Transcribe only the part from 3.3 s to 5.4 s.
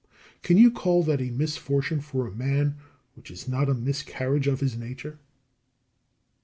not a miscarriage of his nature?